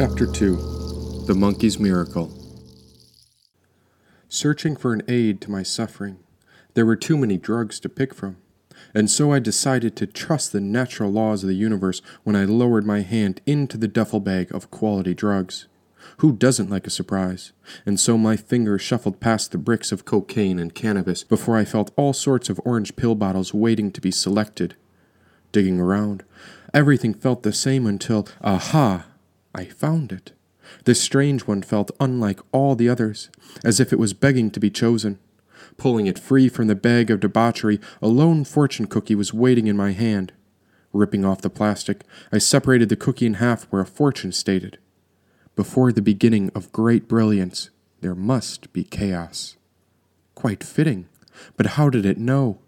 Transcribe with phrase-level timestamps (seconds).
[0.00, 2.32] Chapter 2 The Monkey's Miracle
[4.28, 6.18] Searching for an aid to my suffering,
[6.72, 8.38] there were too many drugs to pick from,
[8.94, 12.86] and so I decided to trust the natural laws of the universe when I lowered
[12.86, 15.66] my hand into the duffel bag of quality drugs.
[16.18, 17.52] Who doesn't like a surprise?
[17.84, 21.92] And so my fingers shuffled past the bricks of cocaine and cannabis before I felt
[21.96, 24.76] all sorts of orange pill bottles waiting to be selected.
[25.52, 26.22] Digging around,
[26.72, 29.06] everything felt the same until, aha!
[29.54, 30.32] I found it.
[30.84, 33.30] This strange one felt unlike all the others,
[33.64, 35.18] as if it was begging to be chosen.
[35.76, 39.76] Pulling it free from the bag of debauchery, a lone fortune cookie was waiting in
[39.76, 40.32] my hand.
[40.92, 44.78] Ripping off the plastic, I separated the cookie in half where a fortune stated
[45.56, 49.56] Before the beginning of great brilliance, there must be chaos.
[50.34, 51.08] Quite fitting,
[51.56, 52.58] but how did it know?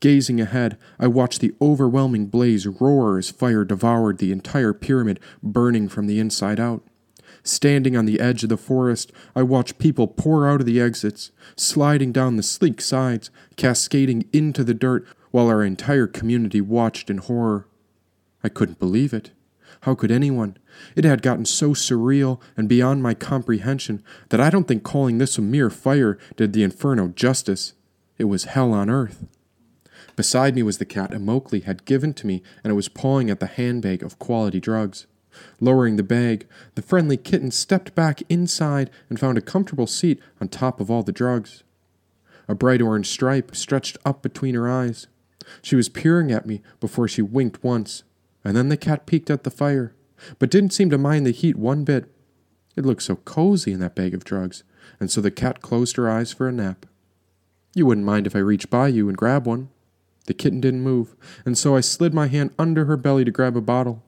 [0.00, 5.88] Gazing ahead, I watched the overwhelming blaze roar as fire devoured the entire pyramid, burning
[5.88, 6.82] from the inside out.
[7.42, 11.30] Standing on the edge of the forest, I watched people pour out of the exits,
[11.56, 17.18] sliding down the sleek sides, cascading into the dirt, while our entire community watched in
[17.18, 17.66] horror.
[18.42, 19.30] I couldn't believe it.
[19.82, 20.56] How could anyone?
[20.94, 25.38] It had gotten so surreal and beyond my comprehension that I don't think calling this
[25.38, 27.74] a mere fire did the inferno justice.
[28.18, 29.24] It was hell on earth.
[30.16, 33.38] Beside me was the cat Immokalee had given to me, and it was pawing at
[33.38, 35.06] the handbag of quality drugs.
[35.60, 40.48] Lowering the bag, the friendly kitten stepped back inside and found a comfortable seat on
[40.48, 41.62] top of all the drugs.
[42.48, 45.06] A bright orange stripe stretched up between her eyes.
[45.60, 48.02] She was peering at me before she winked once,
[48.42, 49.94] and then the cat peeked at the fire,
[50.38, 52.10] but didn't seem to mind the heat one bit.
[52.74, 54.62] It looked so cozy in that bag of drugs,
[54.98, 56.86] and so the cat closed her eyes for a nap.
[57.74, 59.68] You wouldn't mind if I reached by you and grabbed one.
[60.26, 63.56] The kitten didn't move, and so I slid my hand under her belly to grab
[63.56, 64.02] a bottle.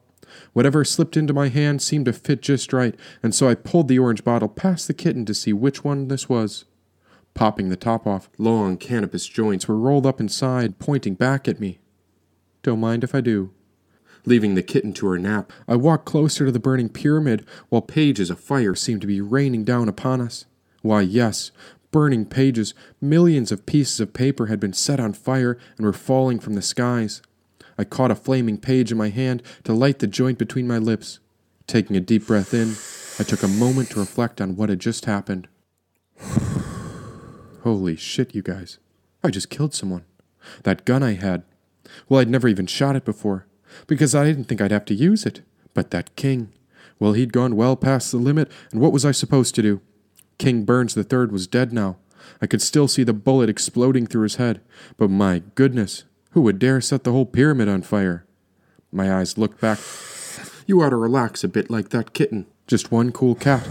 [0.53, 3.99] Whatever slipped into my hand seemed to fit just right, and so I pulled the
[3.99, 6.65] orange bottle past the kitten to see which one this was.
[7.35, 11.79] Popping the top off, long cannabis joints were rolled up inside, pointing back at me.
[12.63, 13.53] Don't mind if I do.
[14.25, 18.29] Leaving the kitten to her nap, I walked closer to the burning pyramid while pages
[18.29, 20.45] of fire seemed to be raining down upon us.
[20.83, 21.51] Why, yes,
[21.91, 26.39] burning pages, millions of pieces of paper had been set on fire and were falling
[26.39, 27.23] from the skies.
[27.79, 31.21] I caught a flaming page in my hand to light the joint between my lips.
[31.67, 32.75] Taking a deep breath in,
[33.21, 35.49] I took a moment to reflect on what had just happened.
[37.63, 38.79] Holy shit, you guys.
[39.23, 40.05] I just killed someone.
[40.63, 41.43] That gun I had.
[42.09, 43.47] Well, I'd never even shot it before,
[43.87, 45.43] because I didn't think I'd have to use it.
[45.75, 46.53] But that king.
[46.99, 49.81] Well, he'd gone well past the limit, and what was I supposed to do?
[50.39, 51.97] King Burns III was dead now.
[52.41, 54.61] I could still see the bullet exploding through his head,
[54.97, 58.25] but my goodness, who would dare set the whole pyramid on fire?
[58.93, 59.79] My eyes looked back.
[60.67, 62.47] You ought to relax a bit like that kitten.
[62.67, 63.69] Just one cool cat.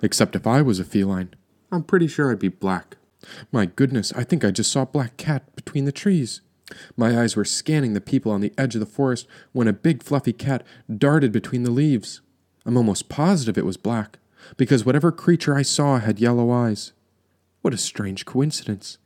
[0.00, 1.34] Except if I was a feline.
[1.70, 2.96] I'm pretty sure I'd be black.
[3.52, 6.40] My goodness, I think I just saw a black cat between the trees.
[6.96, 10.02] My eyes were scanning the people on the edge of the forest when a big
[10.02, 10.64] fluffy cat
[10.94, 12.20] darted between the leaves.
[12.64, 14.18] I'm almost positive it was black
[14.56, 16.92] because whatever creature I saw had yellow eyes.
[17.62, 18.98] What a strange coincidence.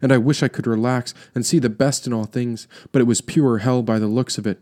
[0.00, 3.06] And I wish I could relax and see the best in all things, but it
[3.06, 4.60] was pure hell by the looks of it.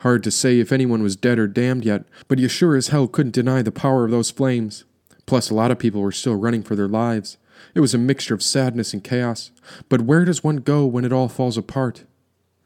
[0.00, 3.08] Hard to say if anyone was dead or damned yet, but you sure as hell
[3.08, 4.84] couldn't deny the power of those flames.
[5.26, 7.36] Plus, a lot of people were still running for their lives.
[7.74, 9.50] It was a mixture of sadness and chaos.
[9.88, 12.04] But where does one go when it all falls apart?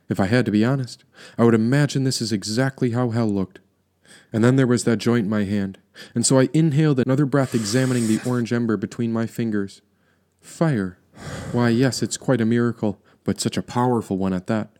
[0.08, 1.04] If I had to be honest,
[1.38, 3.60] I would imagine this is exactly how hell looked.
[4.32, 5.78] And then there was that joint in my hand,
[6.14, 9.82] and so I inhaled another breath, examining the orange ember between my fingers.
[10.40, 10.98] Fire.
[11.52, 14.70] Why, yes, it's quite a miracle, but such a powerful one at that.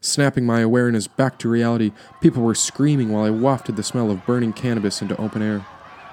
[0.00, 4.24] Snapping my awareness back to reality, people were screaming while I wafted the smell of
[4.26, 5.66] burning cannabis into open air.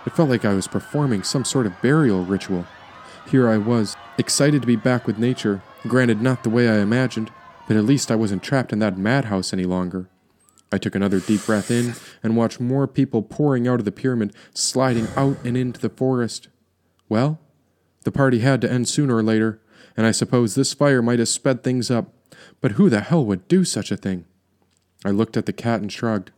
[0.05, 2.66] It felt like I was performing some sort of burial ritual.
[3.29, 7.31] Here I was, excited to be back with nature, granted not the way I imagined,
[7.67, 10.09] but at least I wasn't trapped in that madhouse any longer.
[10.72, 14.34] I took another deep breath in and watched more people pouring out of the pyramid,
[14.53, 16.49] sliding out and into the forest.
[17.08, 17.40] Well,
[18.03, 19.61] the party had to end sooner or later,
[19.96, 22.14] and I suppose this fire might have sped things up,
[22.61, 24.25] but who the hell would do such a thing?
[25.05, 26.31] I looked at the cat and shrugged.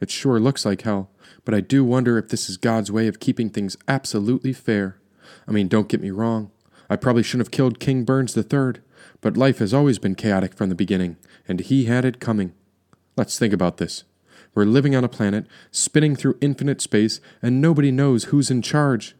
[0.00, 1.10] It sure looks like hell,
[1.44, 4.98] but I do wonder if this is God's way of keeping things absolutely fair.
[5.46, 6.50] I mean, don't get me wrong.
[6.90, 8.82] I probably shouldn't have killed King Burns III,
[9.20, 11.16] but life has always been chaotic from the beginning,
[11.46, 12.52] and he had it coming.
[13.16, 14.04] Let's think about this.
[14.54, 19.14] We're living on a planet, spinning through infinite space, and nobody knows who's in charge.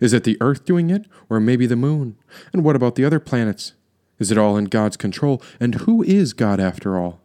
[0.00, 2.16] Is it the Earth doing it, or maybe the Moon?
[2.52, 3.74] And what about the other planets?
[4.18, 5.42] Is it all in God's control?
[5.58, 7.20] And who is God after all?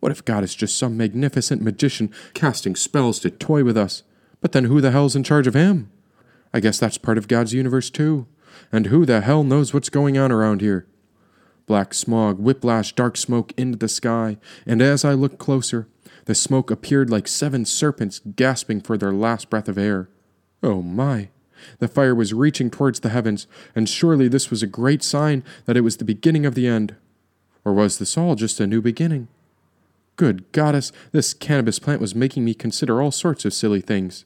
[0.00, 4.02] What if God is just some magnificent magician casting spells to toy with us?
[4.40, 5.90] But then who the hell's in charge of him?
[6.52, 8.26] I guess that's part of God's universe too.
[8.72, 10.86] And who the hell knows what's going on around here?
[11.68, 15.86] Black smog whiplash dark smoke into the sky, and as I looked closer,
[16.24, 20.08] the smoke appeared like seven serpents gasping for their last breath of air.
[20.62, 21.28] Oh my!
[21.78, 25.76] The fire was reaching towards the heavens, and surely this was a great sign that
[25.76, 26.96] it was the beginning of the end.
[27.66, 29.28] Or was this all just a new beginning?
[30.16, 34.24] Good goddess, this cannabis plant was making me consider all sorts of silly things.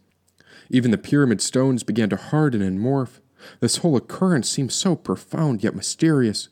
[0.70, 3.18] Even the pyramid stones began to harden and morph.
[3.58, 6.48] This whole occurrence seemed so profound yet mysterious.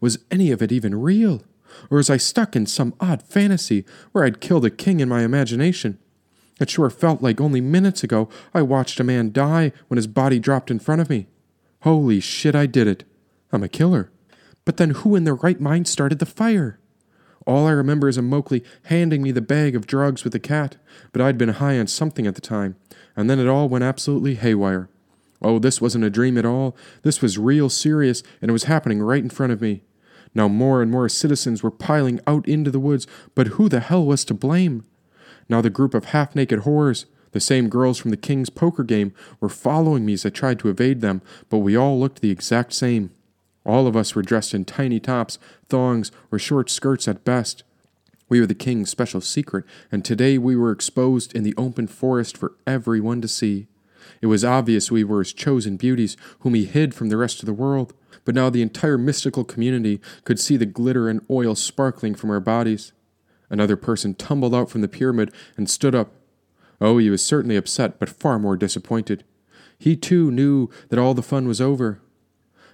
[0.00, 1.42] Was any of it even real?
[1.90, 5.22] Or was I stuck in some odd fantasy where I'd killed a king in my
[5.22, 5.98] imagination?
[6.60, 10.38] It sure felt like only minutes ago I watched a man die when his body
[10.38, 11.26] dropped in front of me.
[11.80, 13.04] Holy shit, I did it.
[13.52, 14.10] I'm a killer.
[14.64, 16.78] But then who in their right mind started the fire?
[17.46, 20.76] All I remember is a handing me the bag of drugs with the cat,
[21.10, 22.76] but I'd been high on something at the time,
[23.16, 24.88] and then it all went absolutely haywire.
[25.42, 26.76] Oh, this wasn't a dream at all.
[27.02, 29.82] This was real serious, and it was happening right in front of me.
[30.34, 34.06] Now more and more citizens were piling out into the woods, but who the hell
[34.06, 34.84] was to blame?
[35.48, 39.12] Now the group of half naked whores, the same girls from the king's poker game,
[39.40, 42.72] were following me as I tried to evade them, but we all looked the exact
[42.72, 43.10] same.
[43.64, 47.62] All of us were dressed in tiny tops, thongs, or short skirts at best.
[48.28, 52.36] We were the king's special secret, and today we were exposed in the open forest
[52.36, 53.66] for everyone to see.
[54.20, 57.46] It was obvious we were his chosen beauties, whom he hid from the rest of
[57.46, 57.94] the world,
[58.24, 62.40] but now the entire mystical community could see the glitter and oil sparkling from our
[62.40, 62.92] bodies.
[63.50, 66.12] Another person tumbled out from the pyramid and stood up.
[66.80, 69.24] Oh, he was certainly upset, but far more disappointed.
[69.78, 72.00] He too knew that all the fun was over.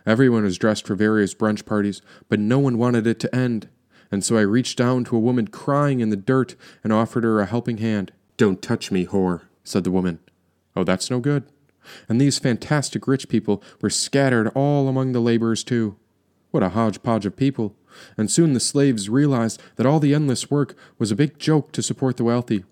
[0.07, 3.69] Everyone was dressed for various brunch parties, but no one wanted it to end,
[4.11, 7.41] and so I reached down to a woman crying in the dirt and offered her
[7.41, 8.13] a helping hand.
[8.37, 10.21] Don't touch me, whore, said the woman.
[10.79, 11.43] Oh, that's no good.
[12.09, 15.97] And these fantastic rich people were scattered all among the laborers, too.
[16.53, 17.75] What a hodgepodge of people.
[18.17, 21.83] And soon the slaves realized that all the endless work was a big joke to
[21.83, 22.65] support the wealthy.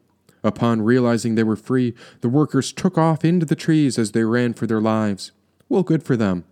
[0.44, 4.55] Upon realizing they were free, the workers took off into the trees as they ran
[4.55, 5.32] for their lives.
[5.69, 6.44] Well, good for them.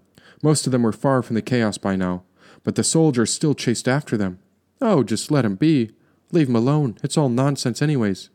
[0.42, 2.24] Most of them were far from the chaos by now,
[2.64, 4.40] but the soldiers still chased after them.
[4.80, 5.92] Oh, just let 'em be.
[6.32, 6.96] Leave 'em alone.
[7.04, 8.30] It's all nonsense, anyways.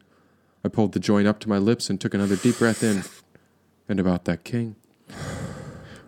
[0.63, 3.03] I pulled the joint up to my lips and took another deep breath in.
[3.88, 4.75] And about that king.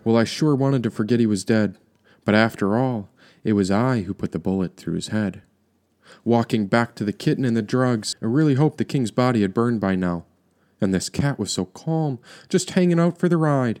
[0.04, 1.78] Well, I sure wanted to forget he was dead,
[2.24, 3.08] but after all,
[3.44, 5.42] it was I who put the bullet through his head.
[6.24, 9.54] Walking back to the kitten and the drugs, I really hoped the king's body had
[9.54, 10.24] burned by now.
[10.80, 12.18] And this cat was so calm,
[12.48, 13.80] just hanging out for the ride.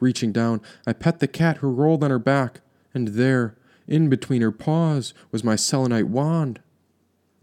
[0.00, 2.60] Reaching down, I pet the cat who rolled on her back,
[2.92, 3.56] and there,
[3.86, 6.60] in between her paws, was my selenite wand.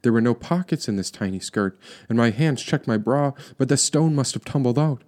[0.02, 3.70] There were no pockets in this tiny skirt, and my hands checked my bra, but
[3.70, 5.04] the stone must have tumbled out.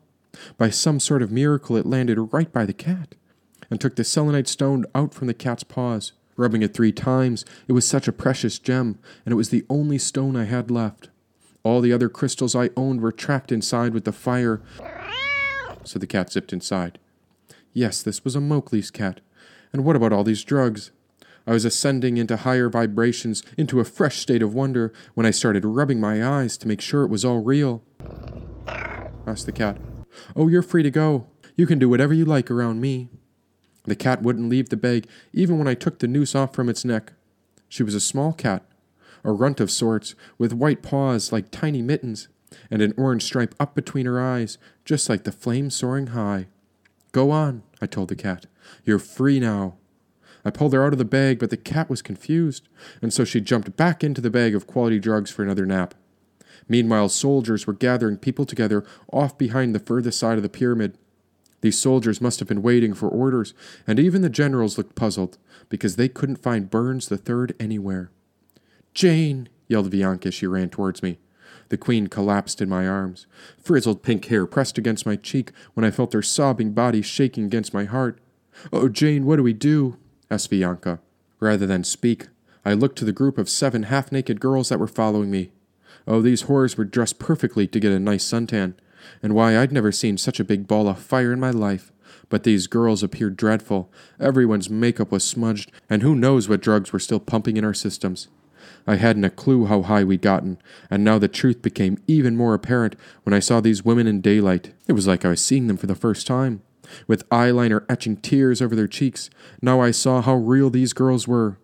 [0.58, 3.16] By some sort of miracle, it landed right by the cat,
[3.70, 6.14] and took the selenite stone out from the cat's paws.
[6.38, 9.98] Rubbing it three times, it was such a precious gem, and it was the only
[9.98, 11.10] stone I had left.
[11.64, 14.62] All the other crystals I owned were trapped inside with the fire,
[15.84, 16.98] so the cat zipped inside.
[17.74, 19.22] Yes, this was Immokalee's cat.
[19.72, 20.92] And what about all these drugs?
[21.48, 25.65] I was ascending into higher vibrations, into a fresh state of wonder, when I started
[25.65, 27.84] rubbing my eyes to make sure it was all real.
[29.25, 29.77] asked the cat.
[30.36, 31.27] Oh, you're free to go.
[31.56, 33.10] You can do whatever you like around me.
[33.86, 36.86] The cat wouldn't leave the bag, even when I took the noose off from its
[36.86, 37.13] neck.
[37.68, 38.63] She was a small cat,
[39.24, 42.27] a runt of sorts, with white paws like tiny mittens,
[42.70, 46.48] and an orange stripe up between her eyes, just like the flame soaring high.
[47.12, 48.46] Go on, I told the cat.
[48.86, 49.75] You're free now.
[50.43, 52.67] I pulled her out of the bag, but the cat was confused,
[53.01, 55.93] and so she jumped back into the bag of quality drugs for another nap.
[56.67, 60.98] Meanwhile, soldiers were gathering people together off behind the furthest side of the pyramid.
[61.62, 63.53] These soldiers must have been waiting for orders,
[63.86, 65.38] and even the generals looked puzzled,
[65.69, 68.12] because they couldn't find Burns the Third anywhere.
[68.93, 69.50] Jane!
[69.67, 71.19] yelled Bianca as she ran towards me.
[71.69, 73.27] The queen collapsed in my arms.
[73.57, 77.74] Frizzled pink hair pressed against my cheek when I felt her sobbing body shaking against
[77.74, 78.19] my heart.
[78.74, 79.98] Oh, Jane, what do we do?
[80.32, 81.00] Asked.
[81.40, 82.28] Rather than speak,
[82.64, 85.52] I looked to the group of seven half naked girls that were following me.
[86.08, 88.76] Oh, these whores were dressed perfectly to get a nice suntan,
[89.22, 91.92] and why I'd never seen such a big ball of fire in my life.
[92.30, 93.92] But these girls appeared dreadful.
[94.20, 98.30] Everyone's makeup was smudged, and who knows what drugs were still pumping in our systems.
[98.88, 100.58] I hadn't a clue how high we'd gotten,
[100.90, 104.74] and now the truth became even more apparent when I saw these women in daylight.
[104.88, 106.62] It was like I was seeing them for the first time.
[107.07, 109.29] With eyeliner etching tears over their cheeks,
[109.62, 111.57] now I saw how real these girls were.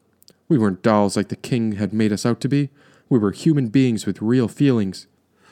[0.50, 2.70] We weren't dolls like the king had made us out to be.
[3.10, 5.08] We were human beings with real feelings.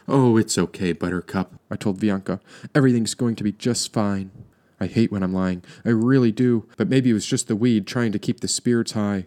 [0.08, 2.39] Oh, it's okay, Buttercup, I told Bianca.
[2.74, 4.32] Everything's going to be just fine.
[4.79, 5.63] I hate when I'm lying.
[5.84, 6.67] I really do.
[6.77, 9.25] But maybe it was just the weed trying to keep the spirits high.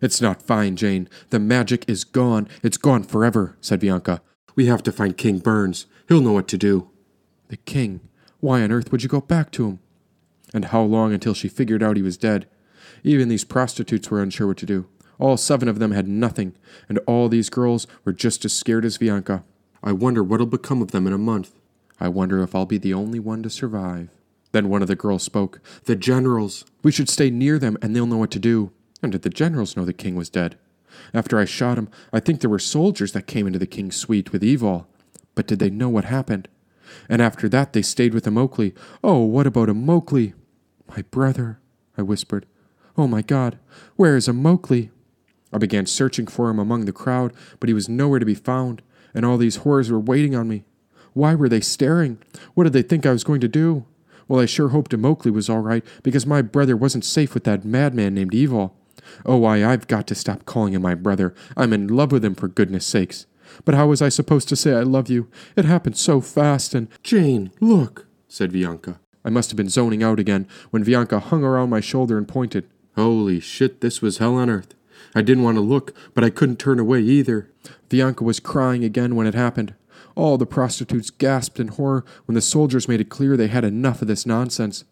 [0.00, 1.08] It's not fine, Jane.
[1.30, 2.48] The magic is gone.
[2.62, 4.22] It's gone forever, said Bianca.
[4.54, 5.86] We have to find King Burns.
[6.08, 6.90] He'll know what to do.
[7.48, 8.00] The king?
[8.40, 9.78] Why on earth would you go back to him?
[10.54, 12.46] And how long until she figured out he was dead?
[13.02, 14.86] Even these prostitutes were unsure what to do.
[15.18, 16.54] All seven of them had nothing,
[16.88, 19.44] and all these girls were just as scared as Bianca.
[19.82, 21.52] I wonder what'll become of them in a month.
[21.98, 24.10] I wonder if I'll be the only one to survive.
[24.52, 25.60] Then one of the girls spoke.
[25.84, 26.64] The generals.
[26.82, 28.72] We should stay near them and they'll know what to do.
[29.02, 30.56] And did the generals know the king was dead?
[31.12, 34.32] After I shot him, I think there were soldiers that came into the king's suite
[34.32, 34.86] with Evol.
[35.34, 36.48] But did they know what happened?
[37.08, 38.76] And after that, they stayed with Immokalee.
[39.02, 40.34] Oh, what about Immokalee?
[40.88, 41.60] My brother,
[41.96, 42.46] I whispered.
[42.96, 43.58] Oh my God,
[43.96, 44.90] where is Immokalee?
[45.52, 48.82] I began searching for him among the crowd, but he was nowhere to be found,
[49.14, 50.64] and all these horrors were waiting on me.
[51.12, 52.18] Why were they staring?
[52.54, 53.86] What did they think I was going to do?
[54.28, 57.64] Well, I sure hoped Immokalee was all right, because my brother wasn't safe with that
[57.64, 58.76] madman named Evil.
[59.24, 61.34] Oh, why, I've got to stop calling him my brother.
[61.56, 63.26] I'm in love with him, for goodness sakes.
[63.64, 65.28] But how was I supposed to say I love you?
[65.56, 66.88] It happened so fast and.
[67.02, 69.00] Jane, look, said Bianca.
[69.24, 72.68] I must have been zoning out again when Bianca hung around my shoulder and pointed.
[72.94, 74.74] Holy shit, this was hell on earth.
[75.14, 77.50] I didn't want to look, but I couldn't turn away either.
[77.88, 79.74] Bianca was crying again when it happened.
[80.14, 84.00] All the prostitutes gasped in horror when the soldiers made it clear they had enough
[84.00, 84.84] of this nonsense.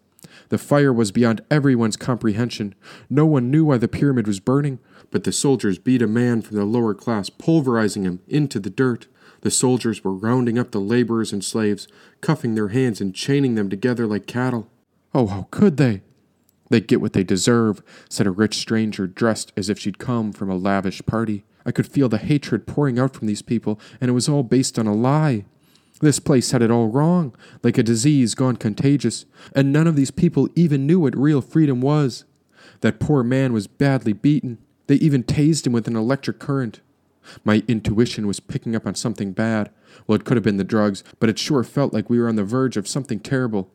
[0.49, 2.75] The fire was beyond everyone's comprehension.
[3.09, 4.79] No one knew why the pyramid was burning,
[5.11, 9.07] but the soldiers beat a man from the lower class, pulverizing him into the dirt.
[9.41, 11.87] The soldiers were rounding up the laborers and slaves,
[12.21, 14.69] cuffing their hands and chaining them together like cattle.
[15.13, 16.01] Oh, how could they?
[16.69, 20.49] They get what they deserve, said a rich stranger dressed as if she'd come from
[20.49, 21.45] a lavish party.
[21.65, 24.77] I could feel the hatred pouring out from these people, and it was all based
[24.77, 25.45] on a lie.
[26.01, 27.33] This place had it all wrong,
[27.63, 29.25] like a disease gone contagious,
[29.55, 32.25] and none of these people even knew what real freedom was.
[32.81, 34.57] That poor man was badly beaten.
[34.87, 36.81] They even tased him with an electric current.
[37.43, 39.71] My intuition was picking up on something bad.
[40.05, 42.35] Well, it could have been the drugs, but it sure felt like we were on
[42.35, 43.71] the verge of something terrible.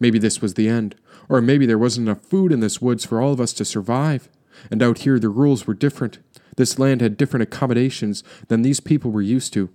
[0.00, 0.96] Maybe this was the end,
[1.28, 4.28] or maybe there wasn't enough food in this woods for all of us to survive.
[4.70, 6.18] And out here the rules were different.
[6.56, 9.70] This land had different accommodations than these people were used to.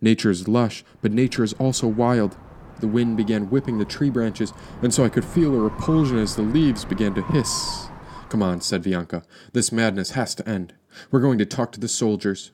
[0.00, 2.36] Nature is lush, but nature is also wild.
[2.80, 4.52] The wind began whipping the tree branches,
[4.82, 7.88] and so I could feel a repulsion as the leaves began to hiss.
[8.28, 9.24] Come on, said Bianca.
[9.52, 10.74] This madness has to end.
[11.10, 12.52] We're going to talk to the soldiers.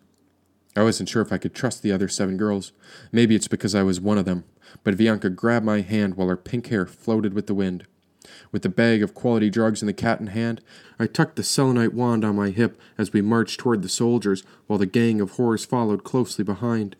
[0.77, 2.73] I wasn't sure if I could trust the other seven girls.
[3.13, 4.45] Maybe it's because I was one of them.
[4.83, 7.87] But Bianca grabbed my hand while her pink hair floated with the wind.
[8.51, 10.63] With the bag of quality drugs and the cat in hand,
[10.99, 14.79] I tucked the selenite wand on my hip as we marched toward the soldiers, while
[14.79, 16.97] the gang of horrors followed closely behind.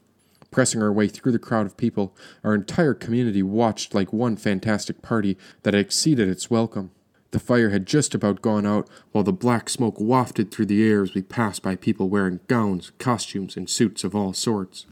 [0.55, 5.03] Pressing our way through the crowd of people, our entire community watched like one fantastic
[5.03, 6.93] party that had exceeded its welcome.
[7.33, 11.03] The fire had just about gone out, while the black smoke wafted through the air
[11.03, 14.87] as we passed by people wearing gowns, costumes, and suits of all sorts.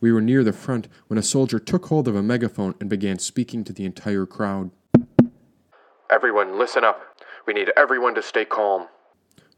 [0.00, 3.18] We were near the front when a soldier took hold of a megaphone and began
[3.18, 4.70] speaking to the entire crowd.
[6.08, 7.00] Everyone, listen up.
[7.44, 8.86] We need everyone to stay calm.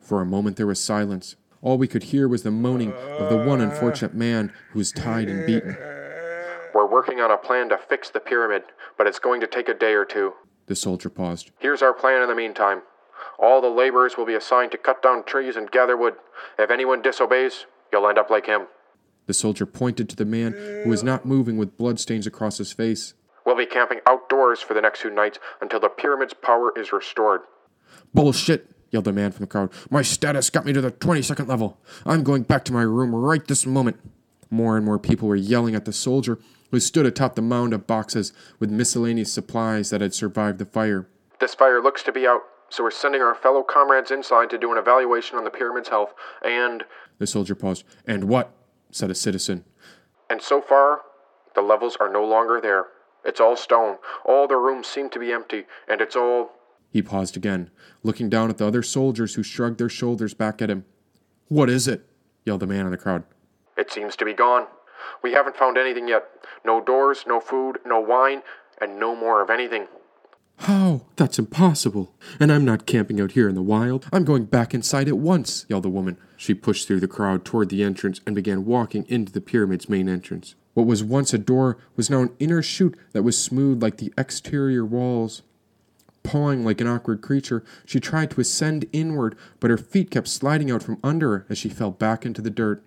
[0.01, 1.37] For a moment there was silence.
[1.63, 5.29] All we could hear was the moaning of the one unfortunate man who was tied
[5.29, 5.77] and beaten.
[6.75, 8.63] We're working on a plan to fix the pyramid,
[8.97, 10.33] but it's going to take a day or two.
[10.67, 11.51] The soldier paused.
[11.59, 12.83] Here's our plan in the meantime.
[13.39, 16.15] All the laborers will be assigned to cut down trees and gather wood.
[16.59, 18.67] If anyone disobeys, you'll end up like him.
[19.27, 23.15] The soldier pointed to the man who was not moving with bloodstains across his face.
[23.45, 27.43] We'll be camping outdoors for the next two nights until the pyramid's power is restored.
[28.15, 29.71] Bullshit, yelled the man from the crowd.
[29.91, 31.79] My status got me to the 22nd level.
[32.05, 33.99] I'm going back to my room right this moment.
[34.51, 36.39] More and more people were yelling at the soldier
[36.71, 41.07] who stood atop the mound of boxes with miscellaneous supplies that had survived the fire.
[41.41, 44.71] This fire looks to be out, so we're sending our fellow comrades inside to do
[44.73, 46.85] an evaluation on the pyramid's health, and.
[47.19, 47.85] The soldier paused.
[48.07, 48.53] And what?
[48.91, 49.65] said a citizen.
[50.31, 51.03] And so far,
[51.55, 52.87] the levels are no longer there.
[53.25, 53.99] It's all stone.
[54.25, 56.53] All the rooms seem to be empty, and it's all.
[56.91, 57.71] He paused again,
[58.03, 60.85] looking down at the other soldiers who shrugged their shoulders back at him.
[61.49, 62.07] What is it?
[62.45, 63.25] yelled the man in the crowd.
[63.77, 64.67] It seems to be gone.
[65.23, 66.25] We haven't found anything yet.
[66.65, 68.43] No doors, no food, no wine,
[68.81, 69.87] and no more of anything.
[70.61, 71.07] How?
[71.17, 72.15] That's impossible.
[72.39, 74.07] And I'm not camping out here in the wild.
[74.13, 76.19] I'm going back inside at once, yelled the woman.
[76.37, 80.09] She pushed through the crowd toward the entrance and began walking into the pyramid's main
[80.09, 80.55] entrance.
[80.75, 84.13] What was once a door was now an inner chute that was smooth like the
[84.19, 85.43] exterior walls.
[86.23, 90.71] Pawing like an awkward creature, she tried to ascend inward, but her feet kept sliding
[90.71, 92.85] out from under her as she fell back into the dirt.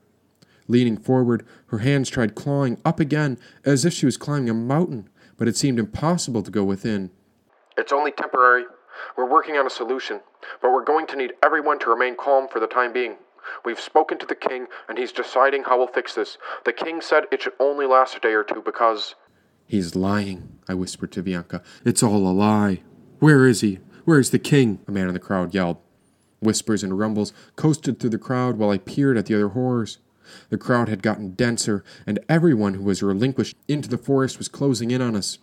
[0.67, 5.09] Leaning forward, her hands tried clawing up again as if she was climbing a mountain,
[5.37, 7.11] but it seemed impossible to go within.
[7.77, 8.65] It's only temporary.
[9.17, 10.21] We're working on a solution,
[10.61, 13.15] but we're going to need everyone to remain calm for the time being.
[13.65, 16.37] We've spoken to the king, and he's deciding how we'll fix this.
[16.65, 19.15] The king said it should only last a day or two because.
[19.65, 21.61] He's lying, I whispered to Bianca.
[21.83, 22.83] It's all a lie.
[23.23, 23.79] Where is he?
[24.03, 24.79] Where's the king?
[24.85, 25.77] A man in the crowd yelled.
[26.41, 29.99] Whispers and rumbles coasted through the crowd while I peered at the other horrors.
[30.49, 34.91] The crowd had gotten denser, and everyone who was relinquished into the forest was closing
[34.91, 35.37] in on us.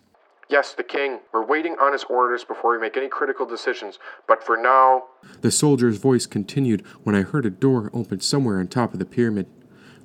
[0.47, 1.21] Yes, the king.
[1.33, 3.97] We're waiting on his orders before we make any critical decisions,
[4.27, 5.05] but for now.
[5.41, 9.05] The soldier's voice continued when I heard a door open somewhere on top of the
[9.05, 9.47] pyramid.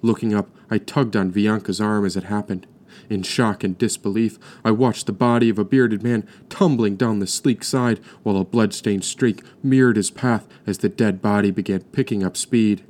[0.01, 2.67] Looking up, I tugged on Bianca's arm as it happened.
[3.09, 7.27] In shock and disbelief, I watched the body of a bearded man tumbling down the
[7.27, 12.25] sleek side while a blood-stained streak mirrored his path as the dead body began picking
[12.25, 12.85] up speed.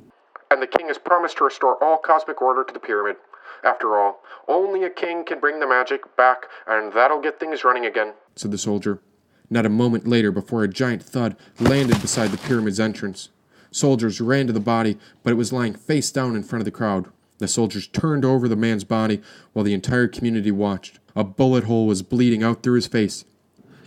[0.49, 3.17] And the king has promised to restore all cosmic order to the pyramid.
[3.63, 7.85] After all, only a king can bring the magic back, and that'll get things running
[7.85, 9.01] again, said the soldier.
[9.49, 13.29] Not a moment later before a giant thud landed beside the pyramid's entrance.
[13.71, 16.71] Soldiers ran to the body, but it was lying face down in front of the
[16.71, 17.09] crowd.
[17.39, 19.21] The soldiers turned over the man's body
[19.53, 20.99] while the entire community watched.
[21.15, 23.25] A bullet hole was bleeding out through his face.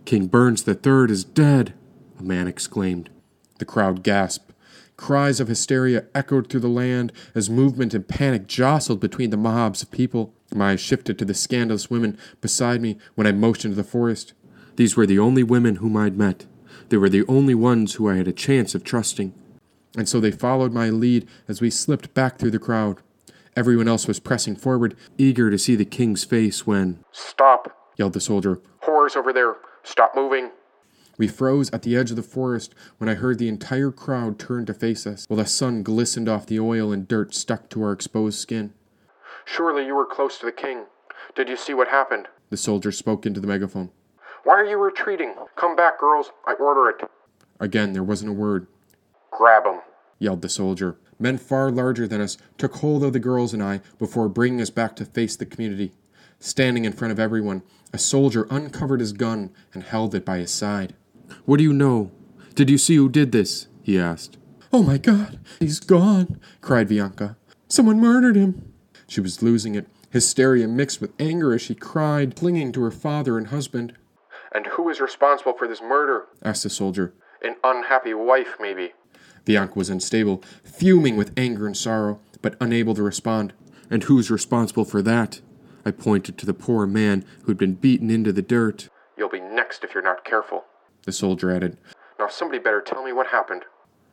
[0.04, 1.74] King Burns the Third is dead,
[2.18, 3.10] a man exclaimed.
[3.58, 4.52] The crowd gasped.
[4.96, 9.82] Cries of hysteria echoed through the land as movement and panic jostled between the mobs
[9.82, 10.34] of people.
[10.54, 14.34] My eyes shifted to the scandalous women beside me when I motioned to the forest.
[14.76, 16.46] These were the only women whom I'd met.
[16.88, 19.32] They were the only ones who I had a chance of trusting.
[19.96, 23.00] And so they followed my lead as we slipped back through the crowd.
[23.60, 27.04] Everyone else was pressing forward, eager to see the king's face when.
[27.12, 27.76] Stop!
[27.98, 28.58] yelled the soldier.
[28.84, 29.56] Horrors over there!
[29.82, 30.52] Stop moving!
[31.18, 34.64] We froze at the edge of the forest when I heard the entire crowd turn
[34.64, 37.92] to face us, while the sun glistened off the oil and dirt stuck to our
[37.92, 38.72] exposed skin.
[39.44, 40.86] Surely you were close to the king.
[41.36, 42.28] Did you see what happened?
[42.48, 43.90] The soldier spoke into the megaphone.
[44.44, 45.34] Why are you retreating?
[45.56, 46.30] Come back, girls.
[46.46, 47.10] I order it.
[47.60, 48.68] Again, there wasn't a word.
[49.30, 49.80] Grab him,
[50.18, 50.96] yelled the soldier.
[51.20, 54.70] Men far larger than us took hold of the girls and I before bringing us
[54.70, 55.92] back to face the community.
[56.40, 60.50] Standing in front of everyone, a soldier uncovered his gun and held it by his
[60.50, 60.94] side.
[61.44, 62.10] What do you know?
[62.54, 63.68] Did you see who did this?
[63.82, 64.38] he asked.
[64.72, 67.36] Oh my god, he's gone, cried Bianca.
[67.68, 68.72] Someone murdered him.
[69.06, 73.36] She was losing it, hysteria mixed with anger as she cried, clinging to her father
[73.36, 73.94] and husband.
[74.52, 76.26] And who is responsible for this murder?
[76.42, 77.12] asked the soldier.
[77.42, 78.92] An unhappy wife, maybe.
[79.50, 83.52] Bianca was unstable, fuming with anger and sorrow, but unable to respond.
[83.90, 85.40] And who's responsible for that?
[85.84, 88.88] I pointed to the poor man who'd been beaten into the dirt.
[89.18, 90.66] You'll be next if you're not careful,
[91.04, 91.78] the soldier added.
[92.16, 93.64] Now somebody better tell me what happened.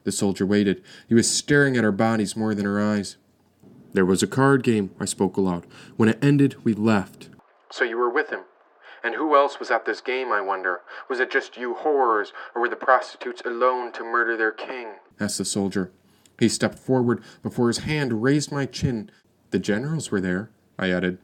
[0.05, 0.83] The soldier waited.
[1.07, 3.17] He was staring at our bodies more than our eyes.
[3.93, 5.67] There was a card game, I spoke aloud.
[5.97, 7.29] When it ended, we left.
[7.71, 8.41] So you were with him?
[9.03, 10.81] And who else was at this game, I wonder?
[11.07, 14.95] Was it just you horrors, or were the prostitutes alone to murder their king?
[15.19, 15.91] Asked the soldier.
[16.39, 19.09] He stepped forward before his hand raised my chin.
[19.51, 21.17] The generals were there, I added.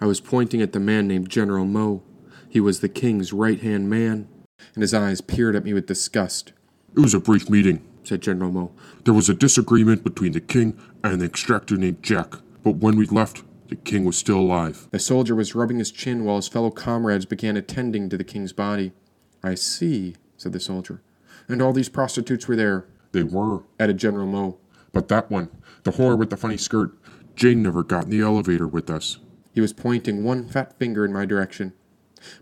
[0.00, 2.02] I was pointing at the man named General Mo.
[2.48, 4.28] He was the king's right hand man,
[4.74, 6.52] and his eyes peered at me with disgust.
[6.96, 8.72] It was a brief meeting, said General Mo.
[9.04, 13.06] There was a disagreement between the king and an extractor named Jack, but when we
[13.06, 14.88] left, the king was still alive.
[14.90, 18.52] The soldier was rubbing his chin while his fellow comrades began attending to the king's
[18.52, 18.92] body.
[19.42, 21.02] I see, said the soldier.
[21.46, 22.86] And all these prostitutes were there.
[23.12, 24.58] They were, added General Mo.
[24.92, 25.50] But that one,
[25.84, 26.96] the whore with the funny skirt,
[27.34, 29.18] Jane never got in the elevator with us.
[29.52, 31.72] He was pointing one fat finger in my direction.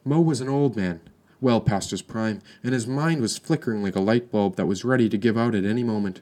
[0.05, 1.01] Mo was an old man,
[1.41, 4.85] well past his prime, and his mind was flickering like a light bulb that was
[4.85, 6.21] ready to give out at any moment.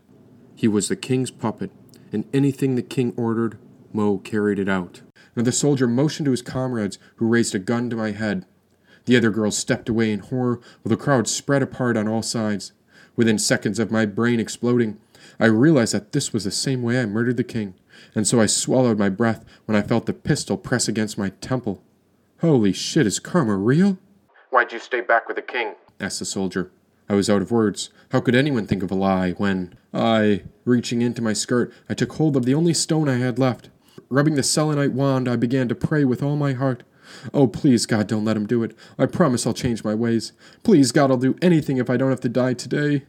[0.55, 1.71] He was the king's puppet,
[2.13, 3.59] and anything the king ordered,
[3.93, 5.03] Mo carried it out.
[5.35, 8.47] Now the soldier motioned to his comrades, who raised a gun to my head.
[9.07, 12.73] The other girls stepped away in horror, while the crowd spread apart on all sides.
[13.17, 14.99] Within seconds of my brain exploding,
[15.41, 17.75] I realized that this was the same way I murdered the king,
[18.15, 21.83] and so I swallowed my breath when I felt the pistol press against my temple.
[22.41, 23.99] Holy shit, is karma real?
[24.51, 25.75] Why'd you stay back with the king?
[25.99, 26.71] asked the soldier.
[27.09, 27.91] I was out of words.
[28.11, 32.13] How could anyone think of a lie when I, reaching into my skirt, I took
[32.15, 33.71] hold of the only stone I had left.
[34.11, 36.83] Rubbing the selenite wand, I began to pray with all my heart.
[37.33, 38.77] Oh, please, God, don't let him do it.
[38.99, 40.33] I promise I'll change my ways.
[40.63, 43.05] Please, God, I'll do anything if I don't have to die today.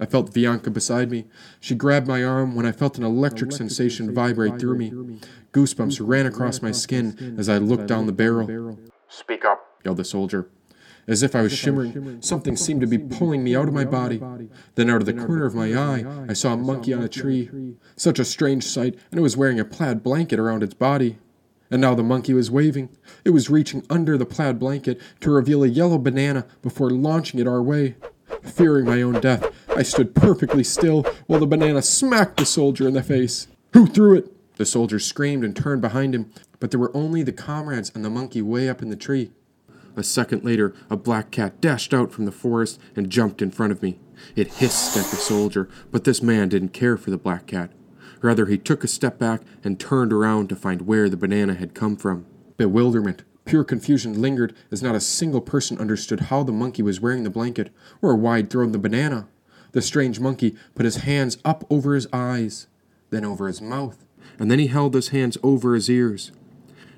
[0.00, 1.26] I felt Bianca beside me.
[1.60, 4.90] She grabbed my arm when I felt an electric, electric sensation, sensation vibrate through me.
[4.90, 5.20] me.
[5.52, 8.78] Goosebumps ran across my skin as I looked down the barrel.
[9.08, 10.48] Speak up, yelled the soldier.
[11.08, 14.22] As if I was shimmering, something seemed to be pulling me out of my body.
[14.74, 17.50] Then, out of the corner of my eye, I saw a monkey on a tree.
[17.96, 21.18] Such a strange sight, and it was wearing a plaid blanket around its body.
[21.70, 22.88] And now the monkey was waving.
[23.24, 27.46] It was reaching under the plaid blanket to reveal a yellow banana before launching it
[27.46, 27.96] our way.
[28.42, 32.94] Fearing my own death, I stood perfectly still while the banana smacked the soldier in
[32.94, 33.48] the face.
[33.72, 34.56] Who threw it?
[34.56, 38.10] The soldier screamed and turned behind him, but there were only the comrades and the
[38.10, 39.30] monkey way up in the tree.
[39.96, 43.72] A second later, a black cat dashed out from the forest and jumped in front
[43.72, 43.98] of me.
[44.36, 47.70] It hissed at the soldier, but this man didn't care for the black cat.
[48.20, 51.74] Rather, he took a step back and turned around to find where the banana had
[51.74, 52.26] come from.
[52.56, 57.24] Bewilderment, pure confusion lingered as not a single person understood how the monkey was wearing
[57.24, 57.70] the blanket
[58.02, 59.28] or why he'd thrown the banana.
[59.72, 62.66] The strange monkey put his hands up over his eyes,
[63.10, 64.04] then over his mouth,
[64.38, 66.32] and then he held his hands over his ears.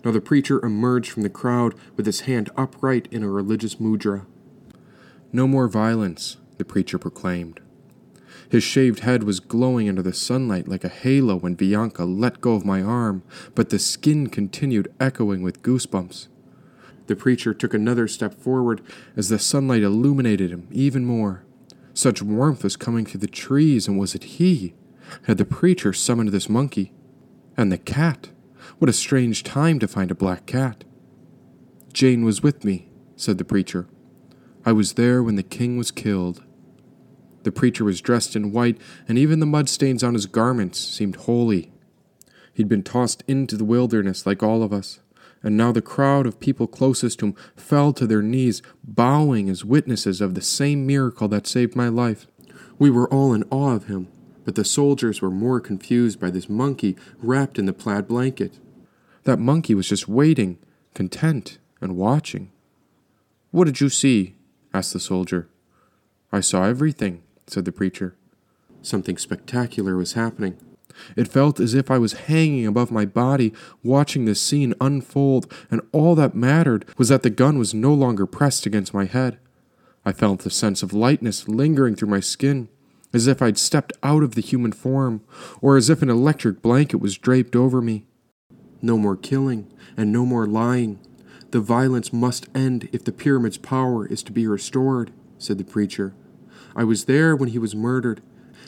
[0.04, 4.26] Now the preacher emerged from the crowd with his hand upright in a religious mudra.
[5.32, 7.60] No more violence, the preacher proclaimed.
[8.50, 12.54] His shaved head was glowing under the sunlight like a halo when Bianca let go
[12.54, 13.22] of my arm,
[13.54, 16.26] but the skin continued echoing with goosebumps.
[17.06, 18.82] The preacher took another step forward
[19.16, 21.44] as the sunlight illuminated him even more.
[21.94, 24.74] Such warmth was coming through the trees, and was it he?
[25.26, 26.92] Had the preacher summoned this monkey?
[27.56, 28.30] And the cat?
[28.78, 30.84] What a strange time to find a black cat.
[31.92, 33.86] Jane was with me, said the preacher.
[34.64, 36.42] I was there when the king was killed.
[37.42, 41.16] The preacher was dressed in white, and even the mud stains on his garments seemed
[41.16, 41.72] holy.
[42.52, 45.00] He'd been tossed into the wilderness like all of us,
[45.42, 49.64] and now the crowd of people closest to him fell to their knees, bowing as
[49.64, 52.26] witnesses of the same miracle that saved my life.
[52.78, 54.08] We were all in awe of him,
[54.44, 58.58] but the soldiers were more confused by this monkey wrapped in the plaid blanket.
[59.24, 60.58] That monkey was just waiting,
[60.94, 62.50] content, and watching.
[63.50, 64.34] What did you see?
[64.72, 65.48] asked the soldier.
[66.32, 68.16] I saw everything, said the preacher.
[68.82, 70.56] Something spectacular was happening.
[71.16, 75.80] It felt as if I was hanging above my body, watching the scene unfold, and
[75.92, 79.38] all that mattered was that the gun was no longer pressed against my head.
[80.04, 82.68] I felt a sense of lightness lingering through my skin,
[83.12, 85.22] as if I'd stepped out of the human form,
[85.60, 88.06] or as if an electric blanket was draped over me.
[88.82, 90.98] No more killing, and no more lying.
[91.50, 96.14] The violence must end if the pyramid's power is to be restored, said the preacher.
[96.74, 98.22] I was there when he was murdered,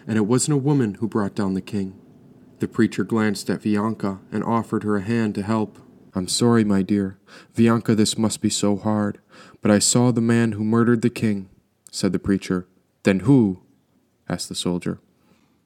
[0.07, 1.99] and it wasn't a woman who brought down the king.
[2.59, 5.79] The preacher glanced at Bianca and offered her a hand to help.
[6.15, 7.19] I'm sorry, my dear.
[7.57, 9.19] Bianca, this must be so hard.
[9.61, 11.49] But I saw the man who murdered the king,
[11.91, 12.67] said the preacher.
[13.03, 13.63] Then who?
[14.29, 15.01] asked the soldier.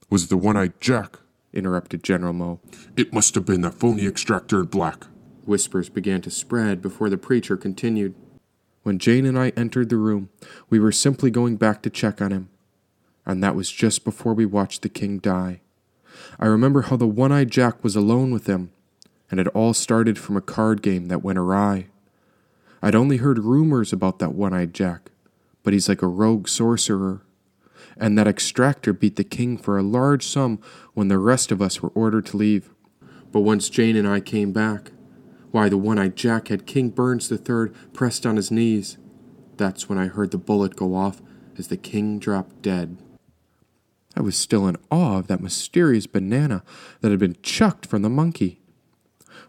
[0.09, 1.19] Was the one eyed Jack?
[1.53, 2.61] interrupted General Moe.
[2.97, 5.05] It must have been that phony extractor in black.
[5.45, 8.15] Whispers began to spread before the preacher continued.
[8.87, 10.29] When Jane and I entered the room,
[10.71, 12.51] we were simply going back to check on him.
[13.27, 15.61] And that was just before we watched the king die.
[16.39, 18.71] I remember how the one eyed Jack was alone with him,
[19.29, 21.89] and it all started from a card game that went awry.
[22.81, 25.11] I'd only heard rumors about that one eyed Jack,
[25.65, 27.23] but he's like a rogue sorcerer.
[27.97, 30.61] And that extractor beat the king for a large sum
[30.95, 32.71] when the rest of us were ordered to leave.
[33.33, 34.93] But once Jane and I came back,
[35.57, 38.99] why, the one eyed Jack had King Burns III pressed on his knees.
[39.57, 41.23] That's when I heard the bullet go off
[41.57, 42.99] as the king dropped dead.
[44.15, 46.63] I was still in awe of that mysterious banana
[47.01, 48.61] that had been chucked from the monkey.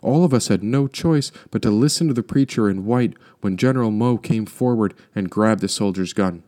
[0.01, 3.57] All of us had no choice but to listen to the preacher in white when
[3.57, 6.41] General Moe came forward and grabbed the soldier's gun.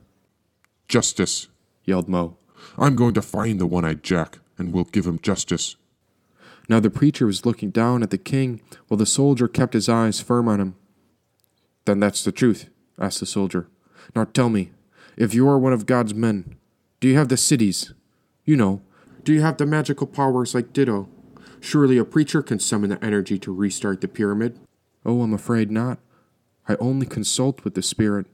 [0.87, 1.49] Justice,
[1.83, 2.37] yelled Moe.
[2.77, 5.75] I'm going to find the one eyed Jack, and we'll give him justice.
[6.69, 10.21] Now the preacher was looking down at the king, while the soldier kept his eyes
[10.21, 10.75] firm on him.
[11.85, 13.67] Then that's the truth, asked the soldier.
[14.15, 14.71] Now tell me,
[15.17, 16.55] if you are one of God's men,
[16.99, 17.93] do you have the siddhis?
[18.45, 18.81] You know,
[19.23, 21.09] do you have the magical powers like Ditto?
[21.59, 24.59] Surely a preacher can summon the energy to restart the pyramid.
[25.05, 25.97] Oh, I'm afraid not.
[26.67, 28.27] I only consult with the Spirit.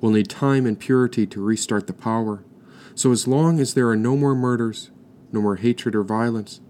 [0.00, 2.44] We'll need time and purity to restart the power.
[2.94, 4.90] So as long as there are no more murders,
[5.32, 6.60] no more hatred or violence,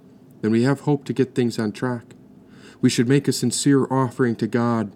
[0.41, 2.15] then we have hope to get things on track.
[2.81, 4.93] We should make a sincere offering to God.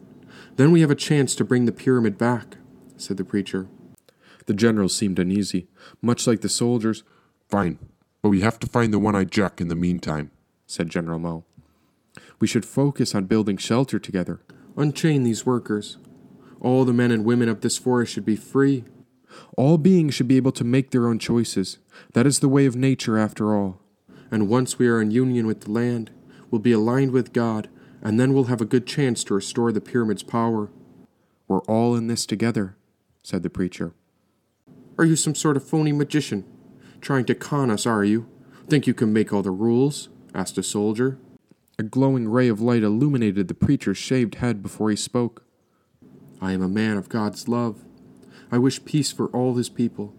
[0.56, 2.56] Then we have a chance to bring the pyramid back,
[2.96, 3.68] said the preacher.
[4.46, 5.68] The general seemed uneasy,
[6.00, 7.02] much like the soldiers.
[7.48, 7.78] Fine,
[8.22, 10.30] but we have to find the one eyed Jack in the meantime,
[10.66, 11.44] said General Moe.
[12.38, 14.40] We should focus on building shelter together.
[14.76, 15.98] Unchain these workers.
[16.60, 18.84] All the men and women of this forest should be free.
[19.56, 21.78] All beings should be able to make their own choices.
[22.14, 23.81] That is the way of nature, after all.
[24.32, 26.10] And once we are in union with the land,
[26.50, 27.68] we'll be aligned with God,
[28.00, 30.70] and then we'll have a good chance to restore the pyramid's power.
[31.46, 32.74] We're all in this together,
[33.22, 33.92] said the preacher.
[34.96, 36.44] Are you some sort of phony magician?
[37.02, 38.26] Trying to con us, are you?
[38.68, 40.08] Think you can make all the rules?
[40.34, 41.18] asked a soldier.
[41.78, 45.44] A glowing ray of light illuminated the preacher's shaved head before he spoke.
[46.40, 47.84] I am a man of God's love.
[48.50, 50.14] I wish peace for all his people.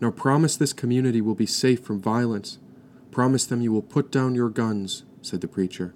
[0.00, 2.58] Now promise this community will be safe from violence.
[3.10, 5.94] Promise them you will put down your guns, said the preacher.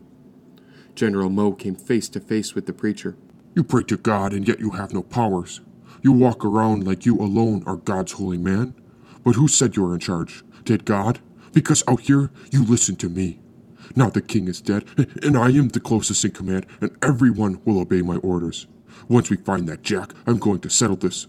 [0.94, 3.16] General Mo came face to face with the preacher.
[3.54, 5.60] You pray to God, and yet you have no powers.
[6.02, 8.74] You walk around like you alone are God's holy man.
[9.24, 10.42] But who said you are in charge?
[10.64, 11.20] Did God?
[11.52, 13.40] Because out here, you listen to me.
[13.96, 14.84] Now the king is dead,
[15.22, 18.66] and I am the closest in command, and everyone will obey my orders.
[19.08, 21.26] Once we find that Jack, I'm going to settle this.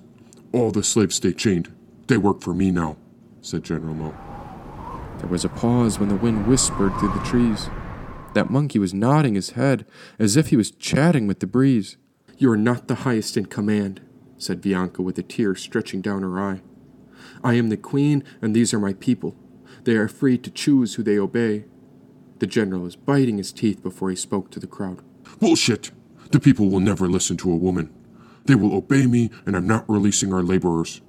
[0.53, 1.73] All the slaves stay chained.
[2.07, 2.97] They work for me now,
[3.41, 4.30] said General Mo.
[5.21, 7.69] There was a pause when the wind whispered through the trees.
[8.33, 9.85] That monkey was nodding his head
[10.17, 11.97] as if he was chatting with the breeze.
[12.37, 14.01] You are not the highest in command,
[14.39, 16.61] said Bianca with a tear stretching down her eye.
[17.43, 19.35] I am the queen, and these are my people.
[19.83, 21.65] They are free to choose who they obey.
[22.39, 25.03] The general was biting his teeth before he spoke to the crowd.
[25.39, 25.91] Bullshit!
[26.31, 27.93] The people will never listen to a woman.
[28.45, 31.01] They will obey me, and I'm not releasing our laborers.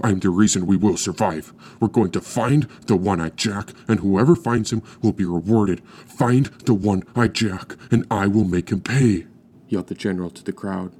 [0.00, 1.52] I am the reason we will survive.
[1.80, 5.82] We're going to find the one eyed Jack, and whoever finds him will be rewarded.
[6.06, 9.26] Find the one eyed Jack, and I will make him pay,
[9.68, 10.92] yelled the general to the crowd.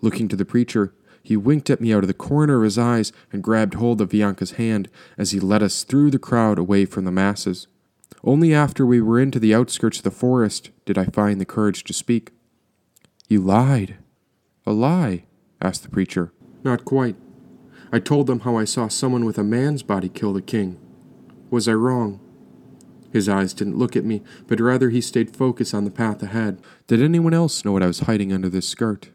[0.00, 3.12] Looking to the preacher, he winked at me out of the corner of his eyes
[3.32, 7.04] and grabbed hold of Bianca's hand as he led us through the crowd away from
[7.04, 7.68] the masses.
[8.24, 11.84] Only after we were into the outskirts of the forest did I find the courage
[11.84, 12.32] to speak.
[13.28, 13.96] You lied.
[14.66, 15.24] A lie?
[15.60, 16.32] asked the preacher.
[16.64, 17.16] Not quite.
[17.92, 20.78] I told them how I saw someone with a man's body kill the king.
[21.50, 22.20] Was I wrong?
[23.12, 26.62] His eyes didn't look at me, but rather he stayed focused on the path ahead.
[26.86, 29.10] Did anyone else know what I was hiding under this skirt?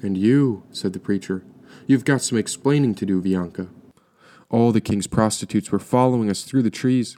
[0.00, 1.42] And you, said the preacher,
[1.88, 3.68] you've got some explaining to do, Bianca.
[4.48, 7.16] All the king's prostitutes were following us through the trees.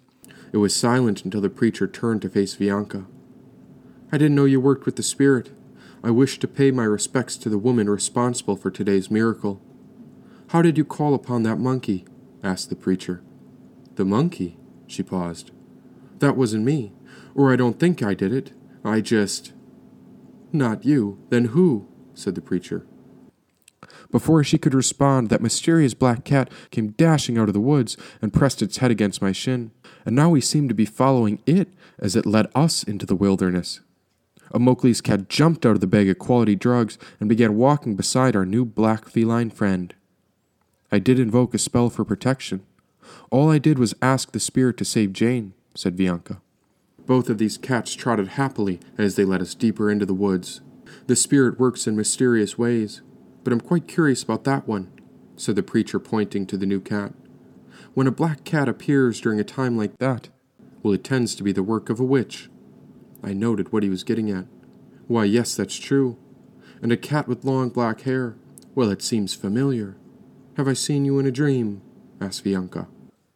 [0.50, 3.04] It was silent until the preacher turned to face Bianca.
[4.10, 5.50] I didn't know you worked with the spirit.
[6.02, 9.60] I wish to pay my respects to the woman responsible for today's miracle.
[10.50, 12.04] How did you call upon that monkey?
[12.42, 13.22] asked the preacher.
[13.94, 14.58] The monkey?
[14.88, 15.52] She paused.
[16.18, 16.92] That wasn't me,
[17.36, 18.50] or I don't think I did it.
[18.84, 19.52] I just.
[20.52, 21.24] Not you.
[21.28, 21.86] Then who?
[22.14, 22.84] said the preacher.
[24.10, 28.32] Before she could respond, that mysterious black cat came dashing out of the woods and
[28.32, 29.70] pressed its head against my shin,
[30.04, 31.68] and now we seemed to be following it
[32.00, 33.82] as it led us into the wilderness.
[34.52, 38.44] Immokalee's cat jumped out of the bag of quality drugs and began walking beside our
[38.44, 39.94] new black feline friend.
[40.92, 42.62] I did invoke a spell for protection.
[43.30, 46.40] All I did was ask the spirit to save Jane, said Bianca.
[47.06, 50.60] Both of these cats trotted happily as they led us deeper into the woods.
[51.06, 53.02] The spirit works in mysterious ways,
[53.42, 54.92] but I'm quite curious about that one,
[55.36, 57.12] said the preacher, pointing to the new cat.
[57.94, 60.28] When a black cat appears during a time like that,
[60.82, 62.48] well, it tends to be the work of a witch.
[63.22, 64.46] I noted what he was getting at.
[65.06, 66.16] Why, yes, that's true.
[66.82, 68.36] And a cat with long black hair.
[68.74, 69.96] Well, it seems familiar.
[70.60, 71.80] Have I seen you in a dream?
[72.20, 72.86] asked Bianca.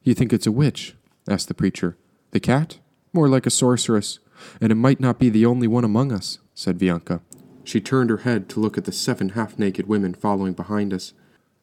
[0.03, 0.95] You think it's a witch?
[1.27, 1.97] asked the preacher.
[2.33, 2.81] The cat?
[3.15, 4.19] More like a sorceress.
[4.61, 7.23] And it might not be the only one among us, said Bianca.
[7.65, 11.15] She turned her head to look at the seven half naked women following behind us.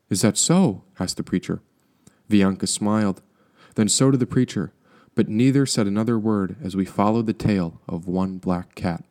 [0.10, 0.84] Is that so?
[1.00, 1.62] asked the preacher.
[2.28, 3.22] Bianca smiled.
[3.76, 4.74] Then so did the preacher,
[5.14, 9.04] but neither said another word as we followed the tail of one black cat.